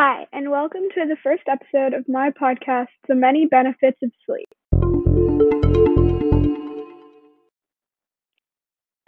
[0.00, 4.46] Hi, and welcome to the first episode of my podcast, The Many Benefits of Sleep.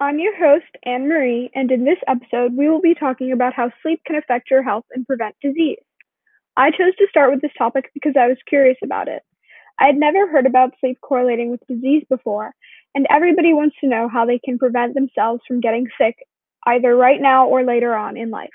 [0.01, 3.71] I'm your host, Anne Marie, and in this episode, we will be talking about how
[3.85, 5.79] sleep can affect your health and prevent disease.
[6.57, 9.23] I chose to start with this topic because I was curious about it.
[9.79, 12.51] I had never heard about sleep correlating with disease before,
[12.97, 16.17] and everybody wants to know how they can prevent themselves from getting sick
[16.67, 18.51] either right now or later on in life.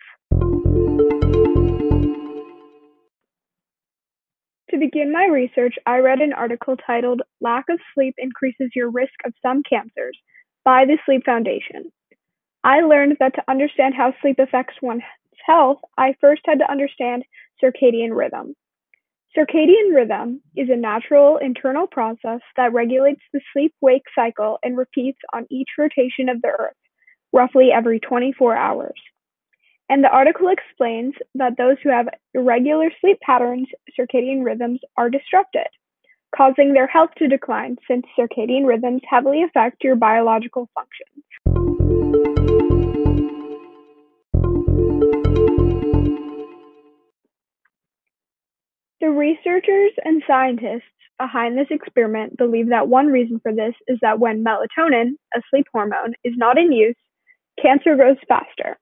[4.75, 9.13] To begin my research, I read an article titled Lack of Sleep Increases Your Risk
[9.23, 10.19] of Some Cancers
[10.65, 11.93] by the Sleep Foundation.
[12.61, 15.03] I learned that to understand how sleep affects one's
[15.45, 17.23] health, I first had to understand
[17.63, 18.53] circadian rhythm.
[19.33, 25.19] Circadian rhythm is a natural internal process that regulates the sleep wake cycle and repeats
[25.31, 26.75] on each rotation of the earth,
[27.31, 29.01] roughly every 24 hours.
[29.87, 35.67] And the article explains that those who have irregular sleep patterns, circadian rhythms, are disrupted,
[36.35, 41.23] causing their health to decline since circadian rhythms heavily affect your biological functions.
[49.01, 50.81] The researchers and scientists
[51.19, 55.67] behind this experiment believe that one reason for this is that when melatonin, a sleep
[55.71, 56.95] hormone, is not in use,
[57.61, 58.79] cancer grows faster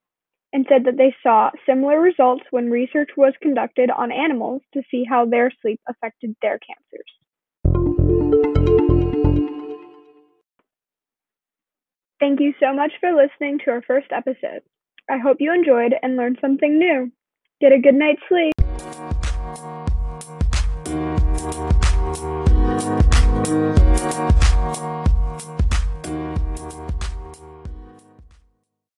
[0.53, 5.03] and said that they saw similar results when research was conducted on animals to see
[5.03, 7.09] how their sleep affected their cancers.
[12.19, 14.61] Thank you so much for listening to our first episode.
[15.09, 17.11] I hope you enjoyed and learned something new.
[17.59, 18.52] Get a good night's sleep.